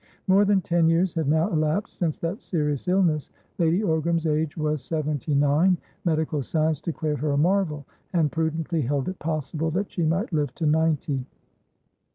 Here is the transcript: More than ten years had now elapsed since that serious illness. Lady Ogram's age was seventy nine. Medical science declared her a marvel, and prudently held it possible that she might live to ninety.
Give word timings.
More 0.25 0.45
than 0.45 0.61
ten 0.61 0.87
years 0.87 1.13
had 1.13 1.27
now 1.27 1.51
elapsed 1.53 1.95
since 1.95 2.17
that 2.17 2.41
serious 2.41 2.87
illness. 2.87 3.29
Lady 3.59 3.81
Ogram's 3.81 4.25
age 4.25 4.57
was 4.57 4.83
seventy 4.83 5.35
nine. 5.35 5.77
Medical 6.05 6.41
science 6.41 6.81
declared 6.81 7.19
her 7.19 7.33
a 7.33 7.37
marvel, 7.37 7.85
and 8.11 8.31
prudently 8.31 8.81
held 8.81 9.09
it 9.09 9.19
possible 9.19 9.69
that 9.69 9.91
she 9.91 10.01
might 10.01 10.33
live 10.33 10.55
to 10.55 10.65
ninety. 10.65 11.23